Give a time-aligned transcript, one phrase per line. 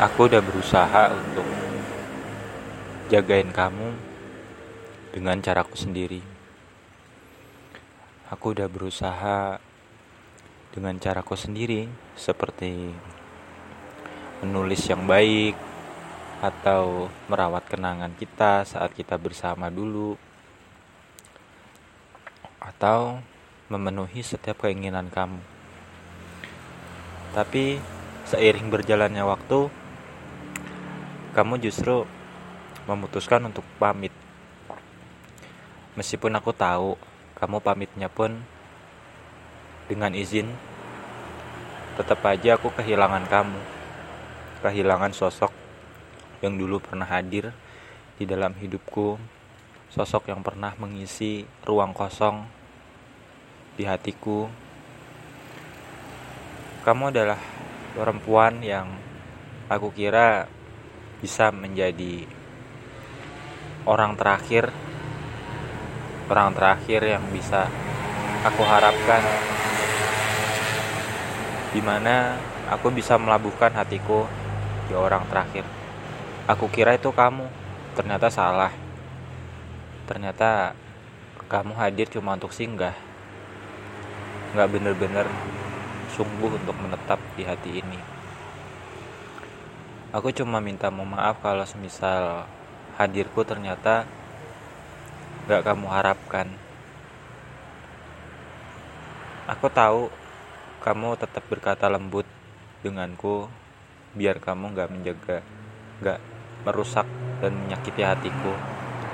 [0.00, 1.44] Aku udah berusaha untuk
[3.12, 3.92] jagain kamu
[5.12, 6.24] dengan caraku sendiri.
[8.32, 9.60] Aku udah berusaha
[10.72, 12.88] dengan caraku sendiri, seperti
[14.40, 15.60] menulis yang baik
[16.40, 20.16] atau merawat kenangan kita saat kita bersama dulu,
[22.56, 23.20] atau
[23.68, 25.44] memenuhi setiap keinginan kamu.
[27.36, 27.76] Tapi
[28.24, 29.81] seiring berjalannya waktu,
[31.32, 32.04] kamu justru
[32.84, 34.12] memutuskan untuk pamit.
[35.96, 37.00] Meskipun aku tahu
[37.40, 38.36] kamu pamitnya pun
[39.88, 40.48] dengan izin,
[41.96, 43.60] tetap aja aku kehilangan kamu.
[44.60, 45.52] Kehilangan sosok
[46.44, 47.50] yang dulu pernah hadir
[48.20, 49.16] di dalam hidupku,
[49.88, 52.44] sosok yang pernah mengisi ruang kosong
[53.80, 54.52] di hatiku.
[56.84, 57.40] Kamu adalah
[57.96, 58.88] perempuan yang
[59.72, 60.44] aku kira
[61.22, 62.26] bisa menjadi
[63.86, 64.74] orang terakhir
[66.26, 67.68] orang terakhir yang bisa
[68.40, 69.20] aku harapkan.
[71.72, 72.40] Di mana
[72.72, 74.24] aku bisa melabuhkan hatiku
[74.88, 75.68] di orang terakhir.
[76.48, 77.44] Aku kira itu kamu.
[77.92, 78.72] Ternyata salah.
[80.08, 80.72] Ternyata
[81.52, 82.96] kamu hadir cuma untuk singgah.
[84.56, 85.26] Nggak bener-bener
[86.16, 88.21] sungguh untuk menetap di hati ini
[90.12, 92.44] Aku cuma minta mau maaf kalau semisal
[93.00, 94.04] hadirku ternyata
[95.48, 96.52] gak kamu harapkan.
[99.48, 100.12] Aku tahu
[100.84, 102.28] kamu tetap berkata lembut
[102.84, 103.48] denganku
[104.12, 105.38] biar kamu gak menjaga,
[106.04, 106.20] gak
[106.68, 107.08] merusak
[107.40, 108.52] dan menyakiti hatiku.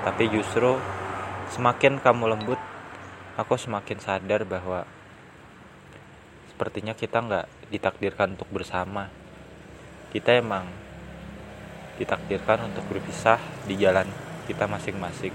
[0.00, 0.80] Tapi justru
[1.52, 2.60] semakin kamu lembut,
[3.36, 4.88] aku semakin sadar bahwa
[6.48, 9.12] sepertinya kita nggak ditakdirkan untuk bersama.
[10.08, 10.85] Kita emang
[11.96, 14.08] ditakdirkan untuk berpisah di jalan
[14.46, 15.32] kita masing-masing.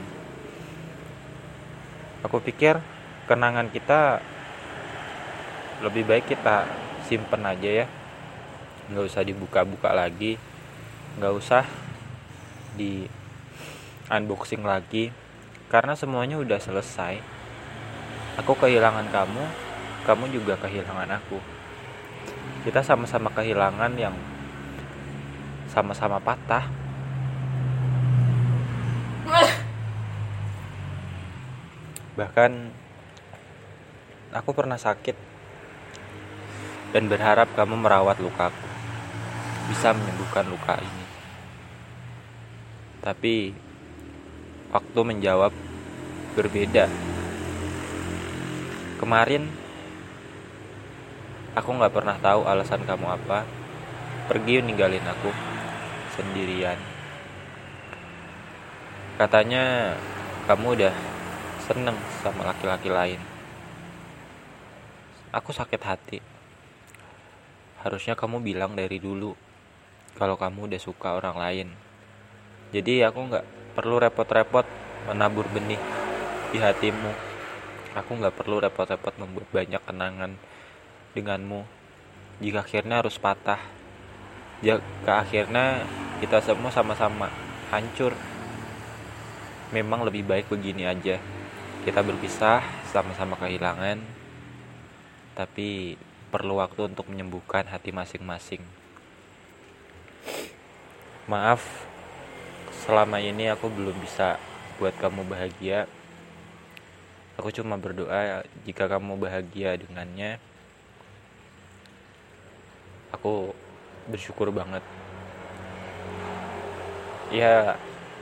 [2.22, 2.78] Aku pikir
[3.26, 4.22] kenangan kita
[5.82, 6.70] lebih baik kita
[7.10, 7.88] simpen aja ya,
[8.94, 10.38] nggak usah dibuka-buka lagi,
[11.18, 11.66] nggak usah
[12.78, 13.10] di
[14.08, 15.10] unboxing lagi,
[15.68, 17.18] karena semuanya udah selesai.
[18.40, 19.44] Aku kehilangan kamu,
[20.06, 21.42] kamu juga kehilangan aku.
[22.62, 24.14] Kita sama-sama kehilangan yang
[25.72, 26.68] sama-sama patah.
[32.20, 32.52] Bahkan
[34.36, 35.16] aku pernah sakit
[36.92, 38.68] dan berharap kamu merawat lukaku,
[39.72, 41.06] bisa menyembuhkan luka ini.
[43.00, 43.56] Tapi
[44.76, 45.56] waktu menjawab
[46.36, 46.92] berbeda.
[49.00, 49.48] Kemarin
[51.56, 53.44] aku nggak pernah tahu alasan kamu apa
[54.30, 55.51] pergi ninggalin aku
[56.22, 56.78] sendirian.
[59.18, 59.98] Katanya
[60.46, 60.94] kamu udah
[61.66, 63.22] seneng sama laki-laki lain.
[65.34, 66.20] Aku sakit hati.
[67.82, 69.34] Harusnya kamu bilang dari dulu
[70.14, 71.68] kalau kamu udah suka orang lain.
[72.72, 74.66] Jadi aku nggak perlu repot-repot
[75.10, 75.82] menabur benih
[76.54, 77.12] di hatimu.
[77.98, 80.32] Aku nggak perlu repot-repot membuat banyak kenangan
[81.18, 81.68] denganmu.
[82.42, 83.81] Jika akhirnya harus patah
[84.62, 85.86] ya ke akhirnya
[86.22, 87.28] kita semua sama-sama
[87.74, 88.14] hancur.
[89.74, 91.18] Memang lebih baik begini aja.
[91.82, 92.62] Kita berpisah
[92.94, 94.22] sama-sama kehilangan
[95.34, 95.98] tapi
[96.30, 98.62] perlu waktu untuk menyembuhkan hati masing-masing.
[101.26, 101.66] Maaf
[102.86, 104.38] selama ini aku belum bisa
[104.78, 105.90] buat kamu bahagia.
[107.40, 110.38] Aku cuma berdoa jika kamu bahagia dengannya
[113.12, 113.54] aku
[114.10, 114.82] bersyukur banget.
[117.32, 117.76] Ya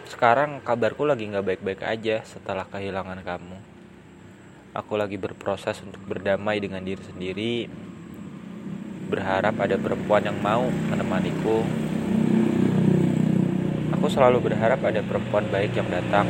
[0.10, 3.58] sekarang kabarku lagi nggak baik-baik aja setelah kehilangan kamu.
[4.74, 7.56] Aku lagi berproses untuk berdamai dengan diri sendiri.
[9.10, 11.66] Berharap ada perempuan yang mau menemaniku.
[13.98, 16.30] Aku selalu berharap ada perempuan baik yang datang.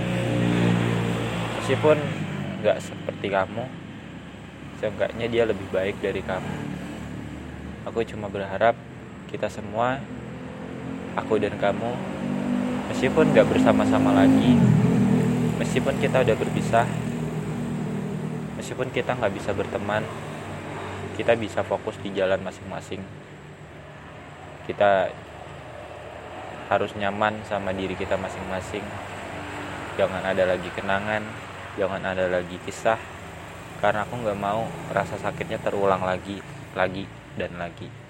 [1.60, 2.00] Meskipun
[2.64, 3.64] nggak seperti kamu
[4.80, 6.56] seenggaknya dia lebih baik dari kamu.
[7.92, 8.80] Aku cuma berharap
[9.30, 10.02] kita semua,
[11.14, 11.94] aku dan kamu,
[12.90, 14.58] meskipun gak bersama-sama lagi,
[15.62, 16.90] meskipun kita udah berpisah,
[18.58, 20.02] meskipun kita gak bisa berteman,
[21.14, 23.06] kita bisa fokus di jalan masing-masing.
[24.66, 25.14] Kita
[26.74, 28.86] harus nyaman sama diri kita masing-masing.
[29.98, 31.22] Jangan ada lagi kenangan,
[31.78, 32.98] jangan ada lagi kisah,
[33.78, 36.42] karena aku gak mau rasa sakitnya terulang lagi,
[36.74, 37.06] lagi,
[37.38, 38.09] dan lagi.